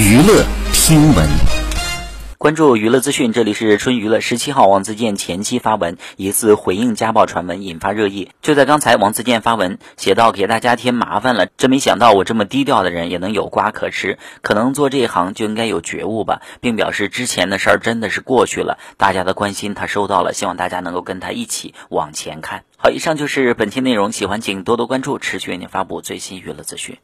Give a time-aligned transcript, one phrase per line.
[0.00, 1.28] 娱乐新闻。
[2.38, 4.20] 关注娱乐资讯，这里是春娱乐。
[4.20, 8.30] 十七号，王自健前妻发文疑似回应家暴传闻，引发热议。
[8.40, 14.18] 就在刚才，王自健发文写道：“给大家添麻烦了，真没想到我这么低调的人也能有瓜可吃。
[14.40, 22.64] 可能做这一行就应该有觉悟吧。”并表示之前的事儿真的是过去了，大家的关心他收到了，希望大家能够跟他一起往前看。
[22.78, 26.96] 好，以上就是本期内容，喜欢请多多关注，持续为您发布最新娱乐资讯。